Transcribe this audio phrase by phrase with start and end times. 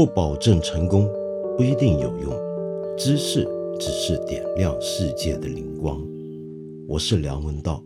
[0.00, 1.06] 不保证成功，
[1.58, 2.32] 不一定有用。
[2.96, 3.46] 知识
[3.78, 6.02] 只是点亮世界的灵光。
[6.88, 7.84] 我是梁文道。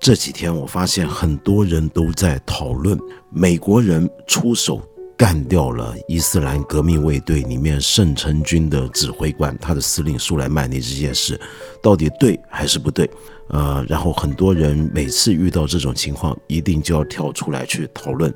[0.00, 2.98] 这几天我发现很多人都在讨论
[3.30, 4.82] 美国人出手。
[5.16, 11.40] 干掉了伊斯兰革命卫队里面圣城军的指挥官，他的司令苏莱曼尼这件事，
[11.82, 13.10] 到底对还是不对？
[13.48, 18.32] 呃，然后很多人每次遇到这种情况，一定就要跳出来去讨论。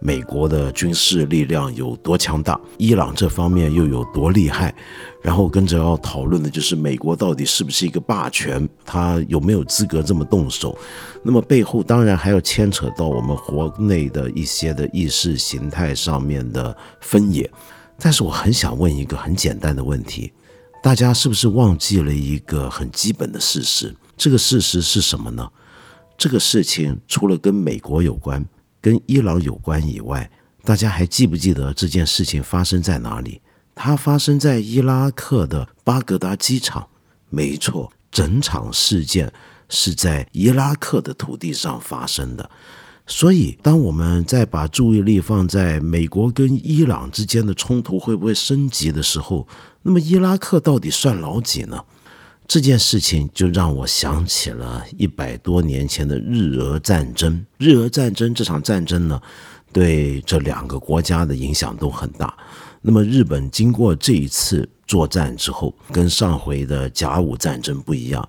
[0.00, 2.60] 美国的军事力量有多强大？
[2.76, 4.72] 伊朗这方面又有多厉害？
[5.20, 8.68] 然后跟着要讨论的就是美国到底是不是一个霸权？
[8.84, 10.78] 他有没有资格这么动手？
[11.24, 17.50] 那么背后当然还要牵扯到我们国内的一些的意识形态上面的分野。
[17.98, 20.32] 但是我很想问一个很简单的问题：
[20.80, 23.92] 大家是不是忘记了一个很基本的事实？
[24.18, 25.48] 这个事实是什么呢？
[26.18, 28.44] 这个事情除了跟美国有关。
[28.80, 30.30] 跟伊朗有关以外，
[30.62, 33.40] 大家还记不记得这件事情发生在哪里？
[33.74, 36.86] 它发生在伊拉克的巴格达机场。
[37.28, 39.32] 没错，整场事件
[39.68, 42.48] 是在伊拉克的土地上发生的。
[43.04, 49.46] 所以，当我们在把注意力放在美国跟伊朗之间的冲突会不会升级的时候，
[49.82, 51.84] 那么伊拉克到底算老几呢？
[52.48, 57.44] 这件事情就让我想起了一百多年前的日俄战争。
[57.58, 59.20] 日俄战争这场战争呢，
[59.70, 62.34] 对这两个国家的影响都很大。
[62.80, 68.26] 那么日本经过这一次作战之后，跟上回的甲午战争不一样，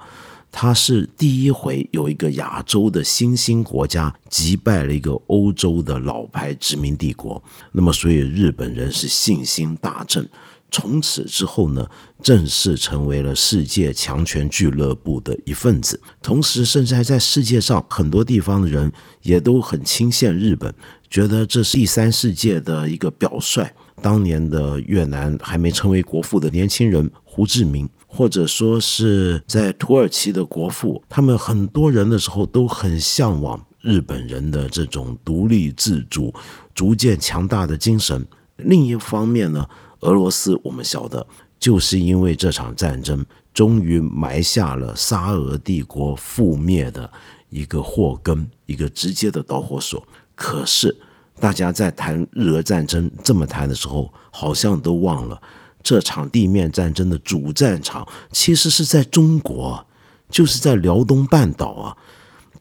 [0.52, 7.42] 它是第一回有一个亚洲的新兴国家击败了一个欧洲的老牌殖民帝国。
[7.72, 10.28] 那么所以日本人是信心大振。
[10.72, 11.90] 从此之后呢，
[12.22, 16.00] 正式成为了世界强权俱乐部的一份子。
[16.22, 18.92] 同时，甚至还在世界上很多地方的人
[19.24, 20.74] 也都很钦羡日本，
[21.10, 23.68] 觉得这是第三世界的一个表率。
[24.02, 36.34] 当年的越南还没成为国父的年轻人胡志明，或者说是在土耳其的国父，他们很多人的时候都很向往日本人的这种独立自主、
[36.74, 38.26] 逐渐强大的精神。
[38.58, 39.68] 另一方面呢？
[40.02, 41.26] 俄罗斯，我们晓得，
[41.60, 47.12] 就是因为这场战争，终于埋下了沙俄帝国覆灭的
[47.50, 50.02] 一个祸根，一个直接的导火索。
[50.36, 50.96] 可是，
[51.40, 55.42] 大家在谈日俄战争这么谈的时候，好像都忘了，
[55.84, 59.86] 这场地面战争的主战场其实是在中国，
[60.30, 61.98] 就是在辽东半岛啊。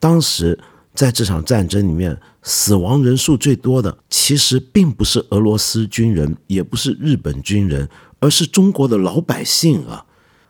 [0.00, 0.58] 当时。
[0.98, 7.88] 在这场战争里面，死亡人数最多的其实并不是俄罗斯军人，也不是日本军人，
[8.18, 10.04] 而是中国的老百姓啊！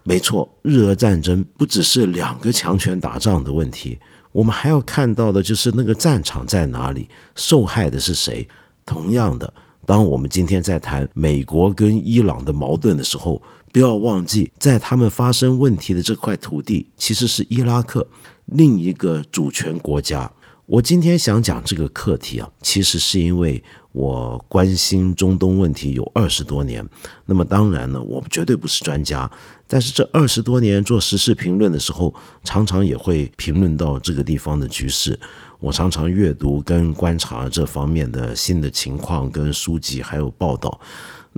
[0.05, 3.99] 没错，日俄战争不只是两个强权打仗的问题，
[4.33, 8.49] 我们还要看到的就是那个战场在哪里，受害的是谁。
[8.87, 9.53] 同样的，
[9.85, 18.09] 当我们今天在谈美国跟伊朗的矛盾的时候，不要忘记，在他们发生问题的这块土地，其实是伊拉克
[18.47, 20.33] 另一个主权国家。
[20.69, 26.87] 我今天想讲这个课题啊，其实是因为我关心中东问题有二十多年。
[27.25, 29.31] 那么当然呢，我绝对不是专家，
[29.67, 32.15] 但是这二十多年做时事评论的时候，
[32.45, 35.19] 常常也会评论到这个地方的局势。
[35.59, 40.79] 我常常阅读跟观察这方面的新的情况跟书籍还有报道。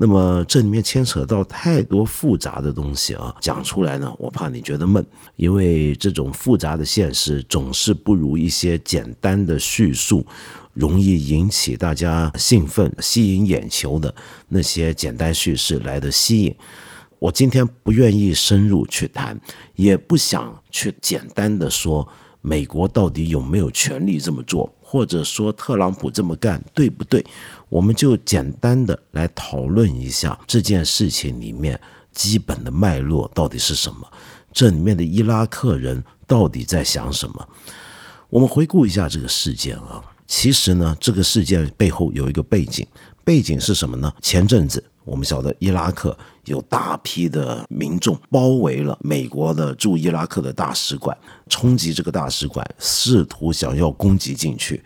[0.02, 5.04] 那么这里面牵扯到太多复杂的东西啊，讲出来呢，我怕你觉得闷，
[5.36, 10.24] 因为这种复杂的现实总是不如一些简单的叙述
[10.72, 14.14] 容易引起大家兴奋、吸引眼球的
[14.48, 16.56] 那些简单叙事来的吸引。
[17.18, 19.38] 我今天不愿意深入去谈，
[19.74, 22.08] 也不想去简单的说
[22.40, 24.74] 美国到底有没有权利这么做。
[24.82, 27.24] 或者说特朗普这么干对不对？
[27.70, 31.80] 我们就简单的来讨论一下这件事情里面
[32.12, 34.06] 基本的脉络到底是什么，
[34.52, 37.48] 这里面的伊拉克人到底在想什么？
[38.28, 42.86] 我们回顾一下这个事件啊，其实呢，这个事件背后有一个背景，
[43.24, 44.12] 背景是什么呢？
[44.20, 44.84] 前阵子。
[45.02, 51.16] 我们晓得，伊拉克有大批的民众包围了美国的驻伊拉克的大使馆，
[51.48, 54.80] 冲击这个大使馆，试图想要攻击进去。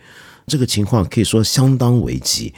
[0.47, 2.53] 这个情况可以说相当危急。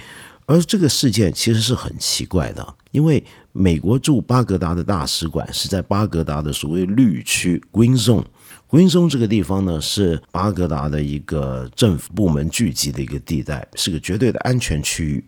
[0.45, 15.21] 而这个事件其实是很奇怪的，因为美国驻巴格达的大使馆是在巴格达的所谓绿区 （Green Zone），Green Zone 这个地方呢，是巴格达的一个政府部门聚集的一个地带，是个绝对的安全区域。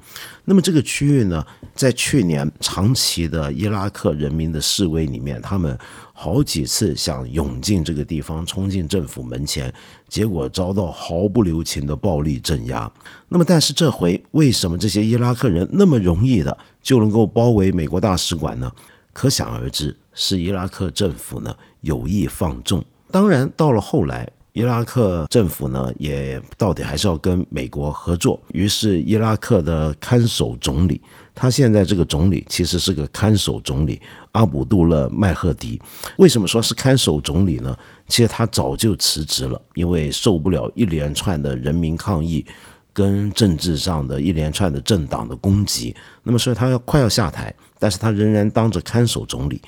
[0.45, 1.45] 那么这个区域呢，
[1.75, 5.77] 在去年长期的伊拉克人民的示威里面，他们
[6.21, 9.73] 好几次想涌进这个地方，冲进政府门前，
[10.09, 12.91] 结果遭到毫不留情的暴力镇压。
[13.29, 18.69] 那么，但是这回为什么这些伊拉克人那么容易的就能够包围美国大使馆呢？
[19.13, 22.83] 可想而知，是伊拉克政府呢有意放纵。
[23.09, 28.37] 当然，到了后来，伊拉克政府呢也到底还是要跟美国合作。
[28.51, 31.01] 于是，伊拉克的看守总理，
[31.39, 34.01] 他现在这个总理其实是个看守总理
[34.33, 35.81] 阿卜杜勒麦赫迪。
[36.17, 37.73] 为什么说是看守总理呢？
[38.09, 42.45] 其实他早就辞职了，因为受不了一连串的人民抗议
[42.91, 45.95] 跟政治上的一连串的政党的攻击。
[46.23, 49.61] 那么，所以他要快要下台，但是他仍然当着看守总理。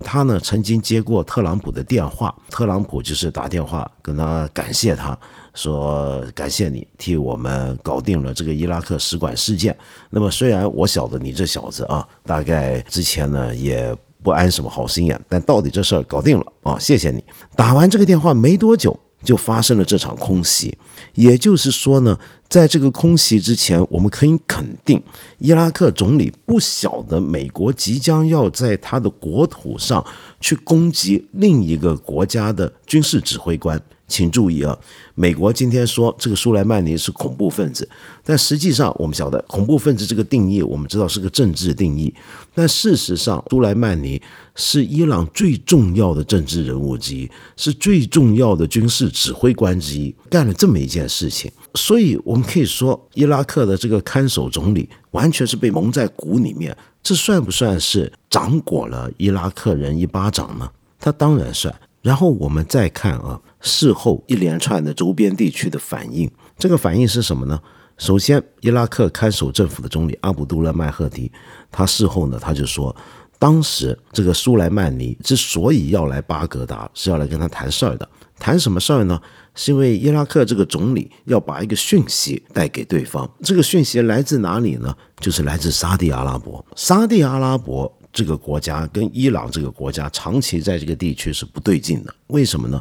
[0.00, 5.18] 他呢曾经接过特朗普的电话，特朗普就是打电话跟他感谢他，
[5.54, 9.74] 说感谢你替我们搞定了这个伊拉克使馆事件。
[10.10, 17.24] 那么虽然我晓得你这小子啊，大概之前呢也不安什么好心眼，但到底这事儿搞定了啊，谢谢你。
[17.56, 18.98] 打完这个电话没多久。
[19.24, 20.76] 就发生了这场空袭，
[21.14, 25.02] 也就是说呢，在这个空袭之前，我们可以肯定，
[25.38, 30.04] 伊拉克总理不晓得美国即将要在他的国土上
[30.40, 33.80] 去攻击另一个国家的军事指挥官。
[34.14, 34.78] 请注意啊，
[35.16, 37.88] 美国今天说这个苏莱曼尼是恐怖分子，
[38.22, 42.14] 但实际上我们晓得恐怖分子这个定义，我们知道是个政治定义。
[42.54, 44.22] 但事实上，苏莱曼尼
[44.54, 51.50] 是伊朗最重要的政治人物之一，是最重要的军事指挥官之一，干了这么一件事情。
[51.74, 56.76] 所以我们可以说，伊拉克的这个看守总理完全是被蒙在鼓里面。
[57.02, 60.70] 这算不算是掌掴了伊拉克人一巴掌呢？
[61.00, 61.74] 他当然算。
[62.04, 63.40] 然后我们再看啊。
[63.62, 67.58] 事后一连串的周边地区的反应，这个反应是什么呢？
[67.96, 71.32] 首先，伊拉克看守政府的总理阿卜杜勒麦赫迪，
[71.70, 72.94] 他事后呢，他就说，
[73.38, 78.06] 当时这个苏莱曼尼之所以要来巴格达，是要来跟他谈事儿的。
[78.38, 79.18] 谈什么事儿呢？
[79.54, 83.26] 是因为伊拉克这个总理要把一个讯息带给对方。
[83.40, 84.94] 这个讯息来自哪里呢？
[85.20, 86.62] 就是来自沙地阿拉伯。
[86.76, 92.14] 沙地阿拉伯这个国家跟伊朗这个国家长期在这个地区是不对劲的。
[92.28, 92.80] 为什么呢？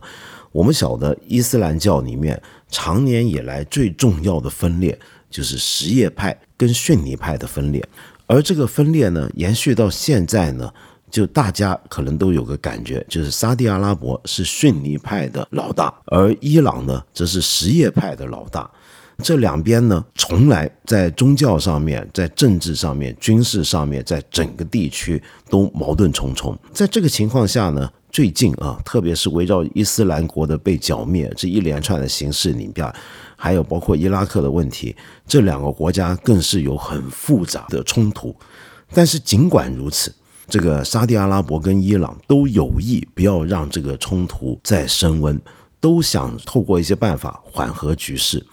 [0.52, 2.40] 我们晓得伊斯兰教里面
[2.70, 4.98] 长年以来最重要的分裂
[5.32, 7.84] 就是什叶派跟逊尼派的分裂，
[8.28, 10.72] 而这个分裂呢，延续到现在呢，
[11.10, 18.70] 就大家可能都有个感觉，就是沙地阿拉伯是逊尼派的老大，而伊朗呢，则是什叶派的老大。
[19.22, 26.58] 这两边呢，从来在宗教上面、在政治上面、军事上面，在整个地区都矛盾重重。
[26.74, 27.90] 在这个情况下呢？
[28.12, 32.94] 最近啊，特别是围绕伊斯兰国的被剿灭这一连串的形势里边，
[33.36, 34.96] 还有包括伊拉克的问题，
[35.26, 38.36] 这两个国家更是有很复杂的冲突。
[38.94, 40.14] 但是尽管如此，
[40.48, 45.42] 这个沙地阿拉伯跟伊朗都有意不要让这个冲突再升温，
[45.80, 48.46] 都想透过一些办法缓和局势。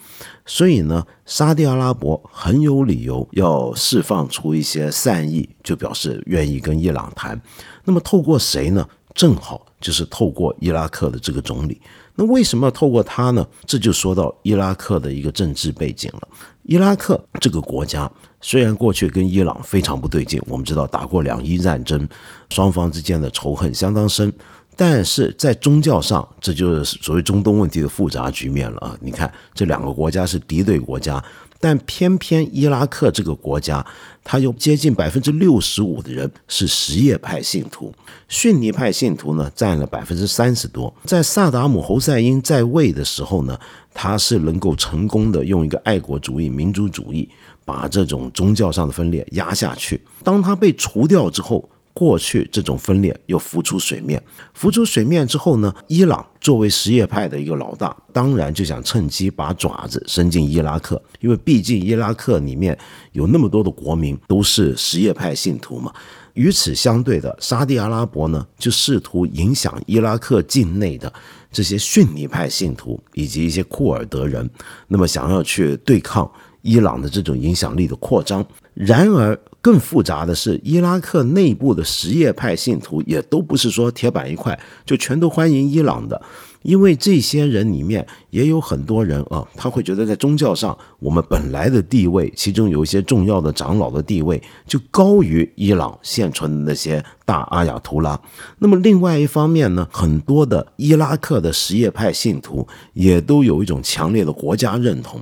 [0.52, 7.40] 所以呢，沙地阿拉伯很有理由要释放出一些善意，就表示愿意跟伊朗谈。
[7.84, 8.84] 那么透过谁呢？
[9.14, 11.80] 正好就是透过伊拉克的这个总理，
[12.16, 13.46] 那为什么要透过他呢？
[13.64, 16.28] 这就说到伊拉克的一个政治背景了。
[16.64, 18.10] 伊拉克这个国家
[18.40, 22.08] 虽然过去跟伊朗非常不对劲，我们知道打过两伊战争，
[22.50, 24.32] 双方之间的仇恨相当深，
[24.80, 28.96] 但是在宗教上，这就是所谓中东问题的复杂局面了啊！
[29.02, 31.22] 你看这两个国家是敌对国家。
[31.58, 33.84] 但偏偏伊拉克这个国家，
[34.24, 37.92] 它有接近百分之六十五的人是什叶派信徒，
[38.26, 40.90] 逊尼派信徒呢占了百分之三十多。
[41.04, 43.60] 在萨达姆侯赛因在位的时候呢，
[43.92, 47.28] 他是能够成功的用一个爱国主义、民族主义
[47.66, 50.00] 把这种宗教上的分裂压下去。
[50.24, 54.22] 当他被除掉之后，过去这种分裂又浮出水面，
[54.54, 62.78] 浮出水面之后呢，伊朗作为什叶派的一个老大，当然就想趁机把爪子伸进伊拉克，因为毕竟伊拉克里面
[63.12, 65.92] 有那么多的国民都是什叶派信徒嘛。
[66.34, 71.12] 与此相对的，沙地阿拉伯呢，就试图影响伊拉克境内的
[71.50, 74.48] 这些逊尼派信徒以及一些库尔德人，
[74.86, 76.30] 那么想要去对抗
[76.62, 78.46] 伊朗的这种影响力的扩张。
[78.74, 86.20] 然而，更复杂的是，伊拉克内部的什叶派信徒也都不是说铁板一块，就全都欢迎伊朗的。
[86.62, 98.20] 因为这些人里面也有很多人啊，他会觉得在宗教上，我们本来的地位，其中有一些重要的长老的地位，就高于伊朗现存的那些大阿亚图拉。
[98.58, 105.20] 那么另外一方面呢，很多的伊拉克的什叶派信徒也都有一种强烈的国家认同，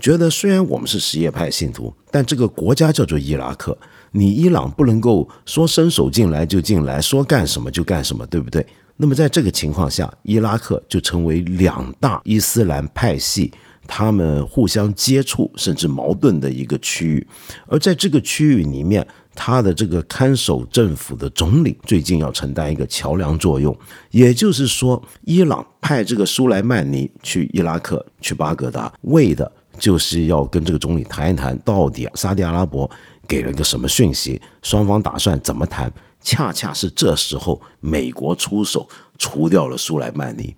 [0.00, 3.78] 觉得虽然我们是什叶派信徒，但这个国家叫做伊拉克，
[4.10, 8.66] 你伊朗不能够说伸手进来就进来，说干什么就干什么，对不对？
[9.00, 13.50] 那么在这个情况下，伊拉克就成为两大伊斯兰派系
[13.86, 17.26] 他们互相接触甚至矛盾的一个区域。
[17.66, 19.04] 而在这个区域里面，
[19.34, 23.74] 他的这个看守政府的总理最近要承担一个桥梁作用，
[24.10, 32.88] 也就是说，伊朗派这个苏莱曼尼去伊拉克去巴格达，为的就是要跟这个总理谈一谈，到底沙特阿拉伯
[33.26, 35.90] 给了个什么讯息，双方打算怎么谈。
[36.20, 40.54] 恰恰是这时候，美国出手除掉了苏莱曼尼。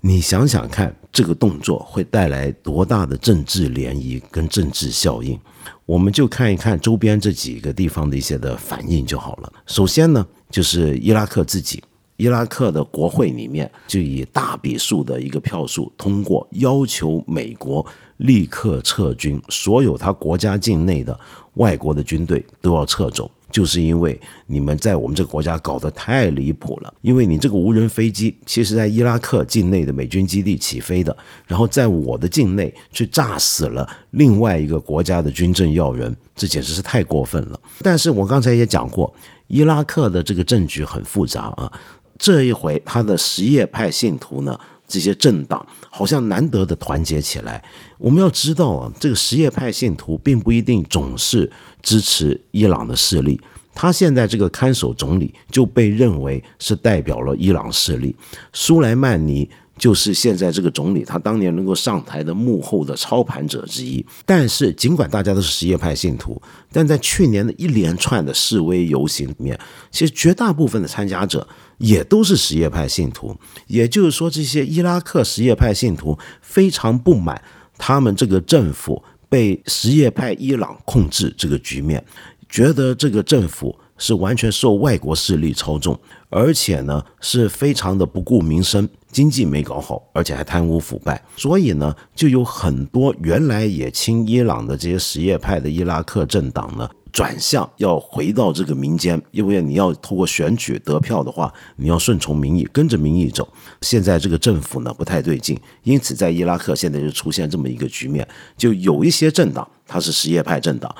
[0.00, 5.38] 你想想看，这个动作会带来多大的政治涟漪跟政治效应？
[5.86, 9.52] 我们就看一看周边这几个地方的一些的反应就好了。
[9.66, 11.82] 首先呢，就是伊拉克自己，
[12.18, 17.84] 伊拉克的国会里面就以大笔数的一个票数通过，要求美国
[18.18, 21.18] 立刻撤军，所有他国家境内的
[21.54, 23.30] 外国的军队都要撤走。
[23.54, 37.60] 就是因为你们在我们这个国家搞得太离谱了，因为你这个无人飞机，其实在伊拉克境内的美军基地起飞的，然后在我的境内去炸死了另外一个国家的军政要人，这简直是太过分了。
[37.80, 39.14] 但是我刚才也讲过，
[39.46, 41.72] 伊拉克的这个政局很复杂啊，
[42.18, 44.58] 这一回他的什叶派信徒呢，
[44.88, 45.64] 这些政党
[45.96, 47.62] 好像难得的团结起来。
[47.98, 51.50] 我们要知道啊，这个什叶派信徒并不一定总是。
[51.84, 53.38] 支持伊朗的势力，
[53.74, 58.16] 他现在这个看守总理就被认为是代表了伊朗势力。
[58.54, 59.46] 苏莱曼尼
[59.76, 64.02] 就是现在这个总理，他当年能够上台的幕后的操盘者之一。
[64.24, 66.40] 但是，尽管大家都是什叶派信徒，
[66.72, 69.60] 但在去年的一连串的示威游行里面，
[69.90, 71.46] 其实绝大部分的参加者
[71.78, 73.36] 也都是什叶派信徒。
[73.66, 77.42] 也就是说，这些伊拉克什叶派信徒非常不满
[77.78, 79.02] 他们这个政府。
[79.26, 82.04] 被什叶派伊朗控制这个局面，
[82.48, 85.98] 觉得这个政府是完全受外国势力操纵，
[86.30, 96.88] 而且呢是非常的不顾民生，经济没搞好，而且还贪污腐败，所以呢就有很多原来也亲伊朗的这些什叶派的伊拉克政党呢。
[97.14, 103.48] 转向要回到这个民间，因为你要通过选举得票的话，你要顺从民意，跟着民意走。
[103.82, 110.92] 现在这个政府呢不太对劲，因此在伊拉克现在就出现这么一个局面，就有一些政党它是什叶派政党，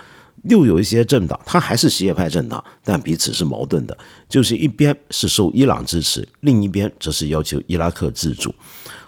[0.44, 8.54] 又有一些政党它还是什叶派政党，但彼此是矛盾的，就是一边是受伊朗支持，另一边则是要求伊拉克自主。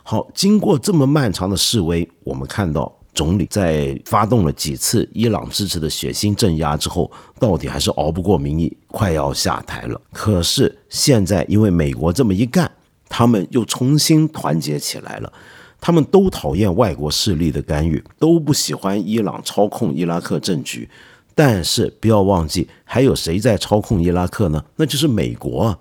[0.02, 2.95] 好，经过这么漫长的示威，我们看到。
[3.16, 9.98] 总理在发动了几次伊朗支持的血腥镇压之后，到底还是熬不过民意，快要下台了。
[10.12, 12.70] 可是现在因为美国这么一干，
[13.08, 15.32] 他们又重新团结起来了。
[15.80, 20.88] 他们都讨厌外国势力的干预，都不喜欢伊朗操控伊拉克政局。
[21.34, 24.62] 但是不要忘记，还有谁在操控伊拉克呢？
[24.76, 25.78] 那就是美国啊！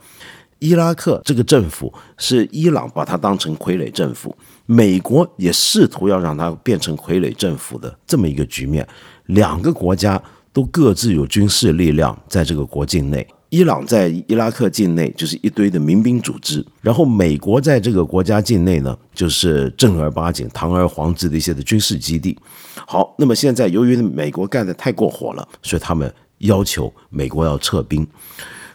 [0.59, 4.35] 伊拉克这个政府是伊朗把它当成傀儡政府。
[4.65, 8.87] 美国也试图要让它变成傀儡政府的这么一个局面，
[9.27, 13.25] 两个国家都各自有军事力量在这个国境内。
[13.49, 22.37] 伊朗在伊拉克境内就是一堆的民兵组织，然后美国在这个国家境内呢，就是正儿八经堂而皇之的一些的军事基地。
[22.87, 28.05] 好，那么现在由于美国干的太过火了，所以他们要求美国要撤兵，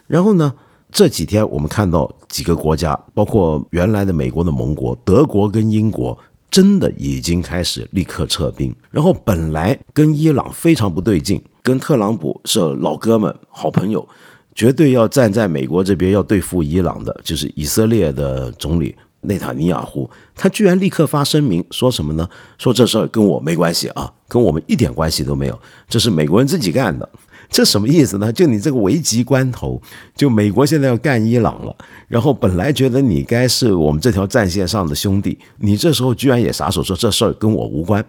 [0.06, 0.54] 然后呢？
[0.92, 6.18] 这几天我们看到几个国家，包括原来的美国的盟国德国跟英国，
[6.50, 8.74] 真的已经开始立刻撤兵。
[8.90, 14.06] 然后本来跟伊朗非常不对劲，跟特朗普是老哥们、好朋友，
[14.54, 22.28] 绝对要站在美国这边要对付伊朗的，就是以色列的总理内塔尼亚胡，他居然立刻发声明说什么呢？
[22.58, 27.08] 说这事儿跟我没关系啊，跟我们一点关系都没有，这是美国人自己干的。
[27.50, 28.32] 这什么意思呢？
[28.32, 29.82] 就你这个危急关头，
[30.14, 31.76] 就美国现在要干伊朗了，
[32.06, 38.04] 然后本来觉得你该是我们这条战线上的兄弟，你这时候居然也撒手说这事儿跟我无关，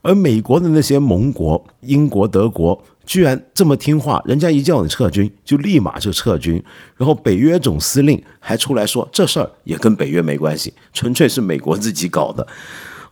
[0.00, 6.62] 而美国的那些盟国，英国、德国，居然这么听话，人家一叫你撤军，就立马就撤军，
[6.96, 12.46] 然后北约总司令还出来说这事儿也跟北约没关系，纯粹是美国自己搞的。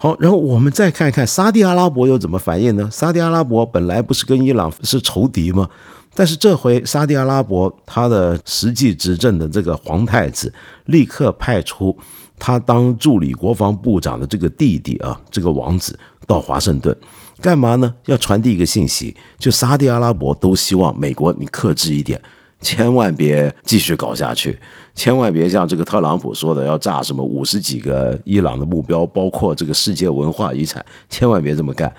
[0.02, 2.88] 好，然后我们再看一看沙地阿拉伯又怎么反应呢？
[2.90, 5.68] 沙地阿拉伯本来不是跟伊朗是仇敌吗？
[6.12, 10.52] 但是这回沙地阿拉伯他的实际执政的这个皇太子
[10.87, 11.97] 立刻派出
[12.37, 16.97] 他当助理国防部长的这个弟弟啊，这个王子到华盛顿
[17.40, 17.94] 干嘛呢？
[18.06, 22.21] 要传递一个信息，就沙地阿拉伯都希望美国你克制一点。
[22.61, 24.56] 千万别继续搞下去，
[24.95, 31.93] 千万别像这个特朗普说的要炸什么五十几个伊朗的目标，包括这个世界文化遗产，千万别这么干。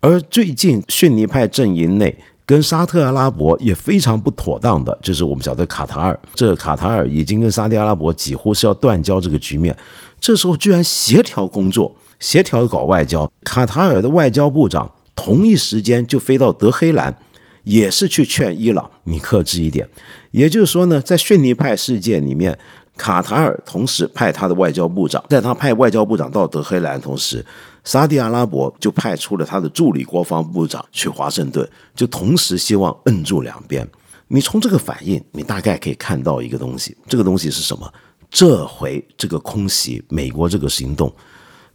[0.00, 2.14] 而最近逊尼派阵营内
[2.44, 9.74] 跟沙特阿拉伯也非常不妥当的，就是我们晓得卡塔尔，这卡塔尔已经跟沙特阿拉伯几乎是要断交这个局面，
[10.20, 17.16] 这时候居然协调工作，协调搞外交，卡塔尔的外交部长同一时间就飞到德黑兰。
[17.64, 19.88] 也是去劝伊朗，你克制一点。
[20.30, 22.58] 也就是说呢，在逊尼派事件里面，
[22.96, 27.44] 卡塔尔同时派他的外交部长，在他派外交部长到德黑兰同时，
[27.82, 33.86] 沙地阿拉伯就派出了他的助理国防部长去华盛顿，就同时希望摁住两边。
[34.28, 37.92] 你从这个反应，你大概可以看到一个东西，这个东西是什么？
[38.30, 41.14] 这回这个空袭美国这个行动，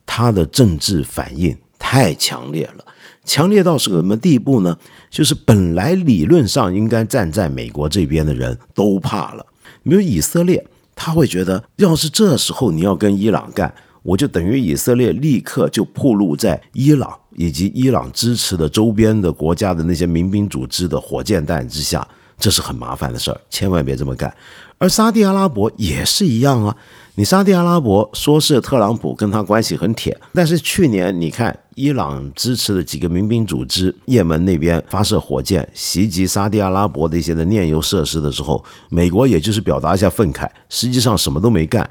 [0.05, 2.85] 他的政治反应太强烈了。
[3.23, 4.77] 强烈到什么地步呢？
[5.09, 9.45] 就是本来理论上应该站在美国这边的人都怕了。
[9.83, 13.73] 比如以色列，他会觉得，要是这时候你要跟伊朗干，
[14.03, 22.07] 我就等于以色列立刻就暴露在伊朗以及伊朗支持的周边的国家的那些民兵组织的火箭弹之下，
[22.39, 24.33] 这是很麻烦的事儿，千万别这么干。
[24.77, 26.75] 而沙地阿拉伯也是一样啊。
[27.15, 41.89] 你沙地阿拉伯说是特朗普跟他关系很铁，但是去年你看伊朗支持的几个民兵组织，也门那边发射火箭袭击沙地阿拉伯的一些的炼油设施的时候，美国也就是表达一下愤慨，实际上什么都没干，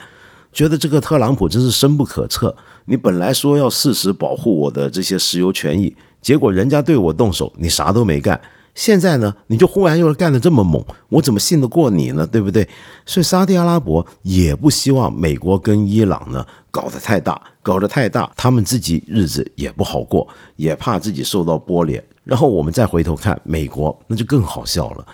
[0.51, 2.57] 觉得这个特朗普真是深不可测。
[2.87, 8.41] 你本来说要誓死保护我的这些石油权益，结果人家对我动手，你啥都没干。
[8.79, 12.25] 现在呢，你就忽然又干得这么猛，我怎么信得过你呢？
[12.25, 12.67] 对不对？
[13.05, 22.01] 所以沙特阿拉伯也不希望美国跟伊朗呢搞得太大，搞得太大，他们自己日子也不好过，也怕自己受到波连。
[22.23, 25.05] 然后我们再回头看美国，那就更好笑了。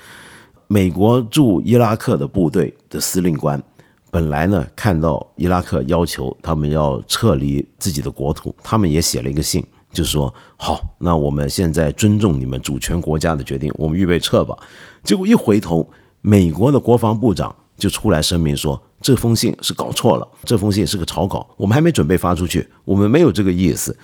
[0.67, 3.63] 美国驻伊拉克的部队的司令官，
[4.11, 9.65] 本来呢看到伊拉克要求他们要撤离自己的国土，他们也写了一个信。
[9.95, 14.55] 就是说，好，那我们现在尊重你们主权国家的决定，我们预备撤吧。
[15.03, 15.89] 结果一回头，
[16.21, 23.97] 美国的国防部长就出来声明说，这封信是搞错了，这封信是个草稿，我们还没准备发出去，我们没有这个意思。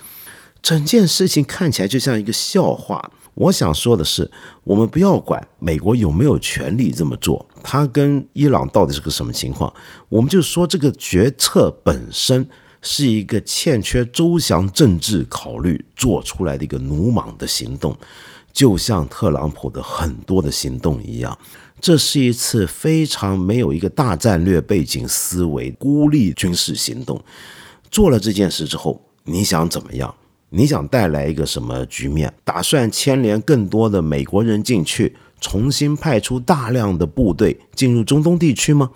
[0.62, 3.10] 整件事情看起来就像一个笑话。
[3.34, 4.30] 我想说的是，
[4.64, 9.72] 我们不要管美国有没有权利这么做，他跟伊朗到底是个什么情况，
[10.08, 12.48] 我们就说这个决策本身。
[12.82, 17.96] 是一个欠缺周详政治考虑做出来的一个鲁莽的行动，
[18.52, 21.36] 就像特朗普的很多的行动一样。
[21.80, 27.22] 这是一次非常没有一个大战略背景思维、孤立军事行动。
[27.90, 30.14] 做了这件事之后，你想怎么样？
[30.50, 32.32] 你想带来一个什么局面？
[32.44, 38.90] 打算牵连更多的美国人进去，重新派出大量的部队进入中东地区吗？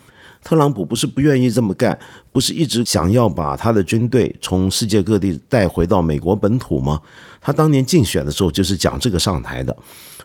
[0.45, 1.99] 特朗普不是不愿意这么干，
[2.31, 7.01] 不是一直想要把他的军队从世界各地带回到美国本土吗？
[7.41, 9.75] 他当年竞选的时候就是讲这个上台的。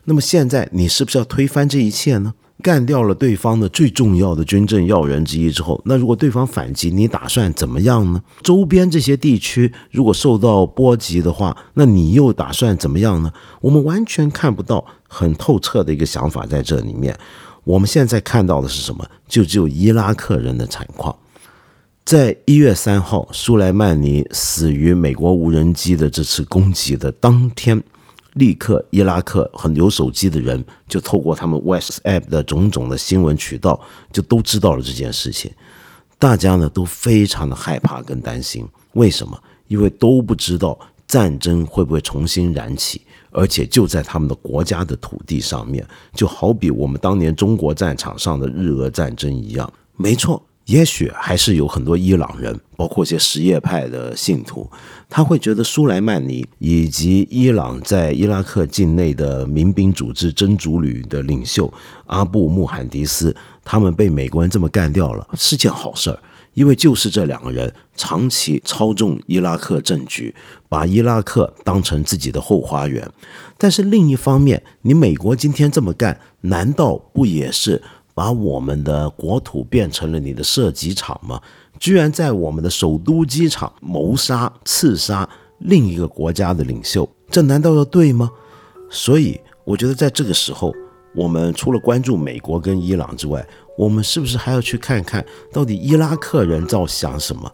[0.04, 2.34] 那么现在你是不是要推翻这一切呢？
[2.62, 8.22] 干掉了对方的最重要的军政要人之一之后，那如果对方反击，你打算怎么样呢？
[8.44, 13.32] 周边这些地区如果受到波及的话，那你又打算怎么样呢？
[13.62, 17.18] 我们完全看不到很透彻的一个想法在这里面。
[17.70, 19.08] 我们现在看到的是什么？
[19.28, 21.16] 就只有伊拉克人的惨况。
[22.04, 27.80] 在一月三号，苏莱曼尼死于美国无人机的这次攻击的当天，
[28.34, 33.80] 立刻伊拉克很有手机的人就透过他们 WhatsApp 的种种的新闻渠道，
[34.12, 35.52] 就都知道了这件事情。
[36.18, 38.68] 大家呢都非常的害怕跟担心。
[38.94, 39.40] 为什么？
[39.68, 40.76] 因为都不知道
[41.08, 43.04] 战争会不会重新燃起。
[43.32, 49.72] 而且就在他们的国家的土地上面，就好比我们当年中国战场上的日俄战争一样。
[49.96, 54.70] 没错，也许还是有很多伊朗人，包括一些什叶派的信徒，
[55.10, 61.72] 他会觉得苏莱曼尼以及伊朗在伊拉克境内的民兵组织真主旅的领袖
[62.06, 66.20] 阿布穆罕迪斯，他们被美国人这么干掉了，是件好事儿。
[66.60, 70.36] 因为就是这两个人长期操纵伊拉克政局，
[70.68, 73.10] 把伊拉克当成自己的后花园。
[73.58, 77.82] 但是另一方面，你美国今天这么干，难道不也是
[78.14, 81.42] 把我们的国土变成了你的射击场吗？
[81.80, 88.30] 居然在我们的首都机场谋杀、刺杀另一个国家的领袖，这难道要对吗？
[88.90, 90.74] 所以，我觉得在这个时候，
[91.16, 93.48] 我们除了关注美国跟伊朗之外，
[93.80, 97.50] 我们是不是还要去看看到底伊拉克人在想什么？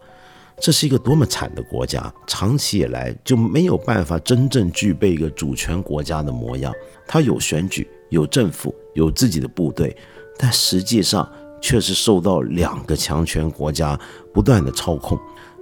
[0.58, 6.74] 这是一个多么惨的国家，长期以来就没有办法真正具备一个主权国家的模样。
[7.06, 9.96] 它有选举，有政府，有自己的部队，
[10.36, 13.96] 但实际上却是受到两个强权国家
[14.34, 15.16] 不断的操控。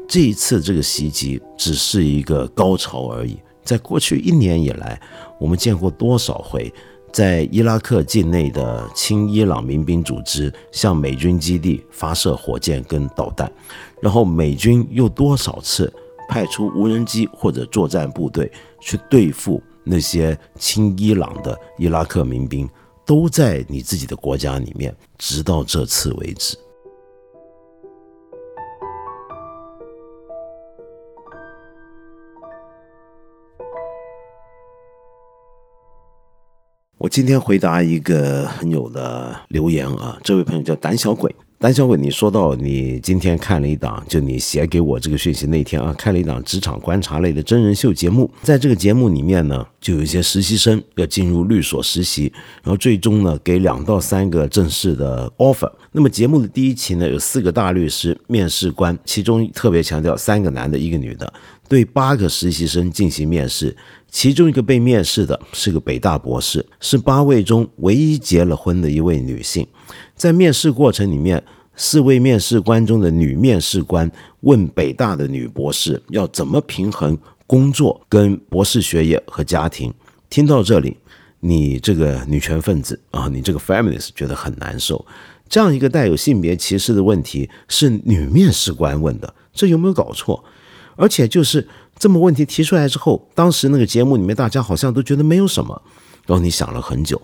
[0.09, 3.39] 这一次这个袭击只是一个高潮而已。
[3.63, 4.99] 在过去一年以来，
[5.39, 6.73] 我们见过多少回
[7.15, 13.49] 在伊拉克境内的亲伊朗民兵组织向美军基地发射火箭跟导弹，
[14.03, 15.93] 然后美军又多少次
[16.29, 18.51] 派出无人机或者作战部队
[18.81, 22.69] 去对付那些亲伊朗的伊拉克民兵，
[23.07, 26.59] 都在你自己的国家里面，直到这次为止。
[37.05, 41.31] 我今天回答一个朋友的留言啊，这位朋友叫胆小鬼。
[41.59, 48.31] 胆小鬼，你说到你今天看了一档，就你写给我这个讯息那天啊，看了一档职场观察类的真人秀节目。
[48.43, 55.71] 在这个节目里面呢，就有一些实习生要进入律所实习，然后最终呢给两到三个正式的 offer。
[55.93, 61.31] 那么节目的第一期呢，有四个大律师面试官，其中特别强调三个男的，一个女的。
[61.67, 63.75] 对八个实习生进行面试，
[64.15, 69.67] 其中一个被面试的是个北大博士，是八位中唯一结了婚的一位女性。
[70.15, 71.43] 在面试过程里面，
[71.75, 74.09] 四位面试官中的女面试官
[74.43, 79.93] 问北大的女博士要怎么平衡工作跟博士学业和家庭。
[80.31, 80.97] 听到这里，
[81.41, 85.05] 你这个女权分子啊，你这个 feminist 觉得很难受。
[85.49, 90.45] 这样一个带有性别歧视的问题是女面试官问的，这有没有搞错？
[90.97, 91.67] 而且就是
[92.05, 95.81] 这么问题提出来之后，当时那个节目里面大家好像都觉得没有什么。
[96.27, 97.19] 然后你想了很久，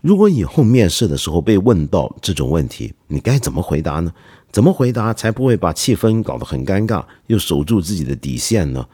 [0.00, 4.12] 如果以后面试的时候被问到这种问题，你该怎么回答呢？
[4.50, 8.84] 怎么回答才不会把气氛搞得很尴尬，又守住自己的底线呢？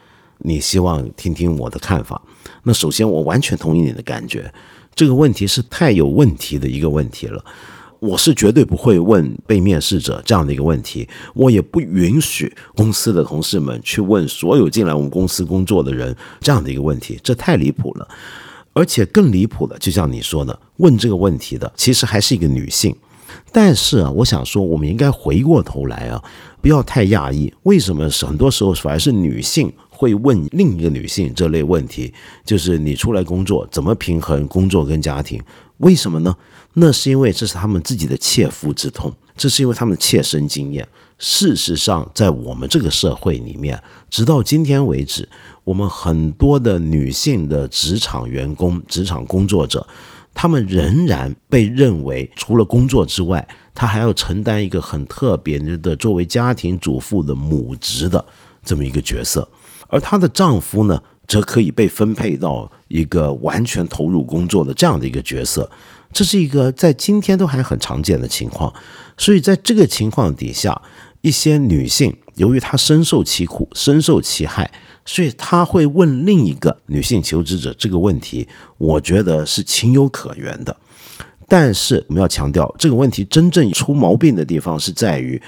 [0.41, 2.21] 你希望听听我的看法。
[2.65, 4.53] 那首先，我完全同意你的感觉，
[4.95, 7.43] 这个问题是太有问题的一个问题了。
[8.01, 18.09] 我是绝对不会问被面试者这样的一个问题，我也不允许公司的同事们去问所有进来我们公司工作的人这样的一个问题，这太离谱了。
[18.73, 22.95] 而且更离谱的，就像你说的，问这个问题的其实还是一个女性。
[23.53, 26.23] 但是啊，我想说，我们应该回过头来啊，
[26.63, 32.13] 不要太讶异，为什么很多时候反而是女性会问另一个女性这类问题？
[32.45, 35.41] 就是你出来工作怎么平衡工作跟家庭？
[35.81, 36.35] 为什么呢？
[36.75, 40.87] 那是因为这是他们自己的切肤之痛，这是因为他们的切身经验。
[41.19, 45.29] 事实上，在我们这个社会里面，直到今天为止，
[45.65, 49.87] 我们很多的女性的职场员工、职场工作者，
[50.33, 58.25] 他们仍然被认为除了工作之外，她还要承担一个很特别的作为家庭主妇的母职的
[58.65, 59.47] 这么一个角色，
[59.89, 65.71] 而她的丈夫呢，则可以被分配到一个完全投入工作的这样的一个角色。
[66.13, 68.75] 这是一个在今天都还很常见的情况，
[69.17, 70.83] 所以在这个情况底下，
[71.21, 74.69] 一些女性由于她深受其苦、深受其害，
[75.07, 80.77] 所以她会问另一个女性求职者这个问题，我觉得是情有可原的。
[81.47, 85.41] 但是我们要强调，这个问题真正出毛病的地方是在于，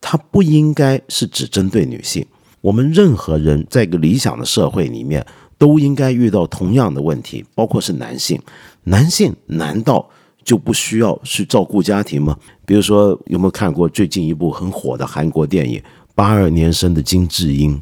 [0.00, 2.26] 它不应该是只针对女性。
[2.60, 5.26] 我们任何人在一个理想的社会里面。
[5.60, 8.40] 都应该遇到同样的问题，包括是男性。
[8.84, 10.08] 男性难道
[10.44, 12.38] 就不需要去照顾家庭吗？
[12.64, 15.80] 比如说，有没有看过最近一部很火的韩国电影
[16.14, 17.76] 《八二年生的金智英》？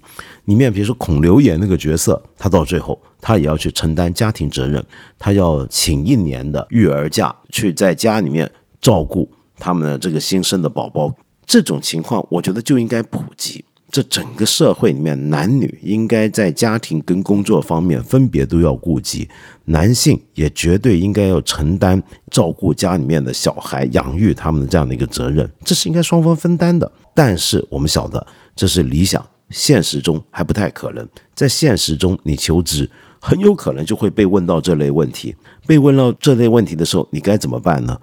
[0.47, 4.83] 里面比如说孔刘演那个角色，他到最后他也要去承担家庭责任，
[5.19, 11.15] 他要请一年的育儿假，去在家里面照顾他们的这个新生的宝宝。
[11.45, 13.66] 这种情况，我觉得就应该普及。
[13.91, 19.29] 这整个社会里面，男女应该在家庭跟工作方面分别都要顾及，
[19.67, 26.91] 男性也绝对应该要承担照顾家里面的小孩、养育他们的这样的一个责任，这是应该双方分担的。
[27.15, 31.09] 但是我们晓得，这是理想，现实中还不太可能。
[31.35, 35.35] 在现实中，你求职很有可能就会被问到这类问题，
[35.67, 37.99] 被问到这类问题的时候，你该怎么办呢？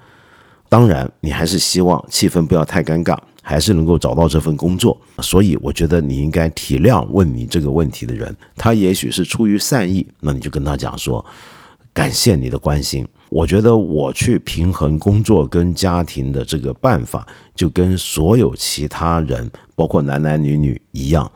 [0.70, 3.16] 当然，你还是希望气氛不要太尴尬。
[3.46, 11.24] 还是能够找到这份工作，所以我觉得你应该体谅问你这个问题的人，他也许是出于善意，那你就跟他讲说，
[11.92, 13.06] 感谢你的关心。
[13.30, 21.30] 我觉得我去平衡工作跟家庭的这个办法，就跟所有其他人，包括男男女女一样，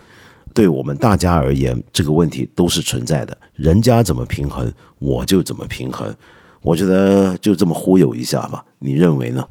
[0.54, 3.38] 对我们大家而言，这个问题都是存在的。
[3.56, 6.16] 人家怎么平衡，我就怎么平衡。
[6.62, 9.44] 我觉得就这么忽悠一下吧，你认为呢？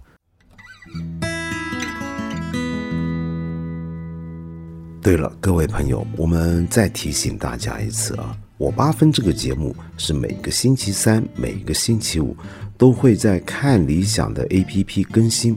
[5.07, 12.37] 对了，各位朋友，我们再提醒大家一次啊，我八分这个节目是每个星期三、每个星期五
[12.77, 15.57] 都会在看理想的 APP 更新，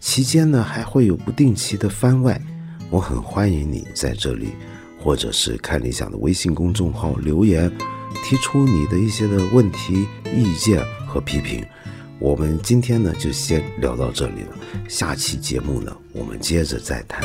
[0.00, 2.40] 期间呢还会有不定期的番外。
[2.88, 4.52] 我很欢迎你在这里，
[4.98, 7.70] 或者是看理想的微信公众号留言，
[8.24, 11.62] 提出你的一些的问题、意见和批评。
[12.18, 14.56] 我们今天呢就先聊到这里了，
[14.88, 17.22] 下期节目呢我们接着再谈。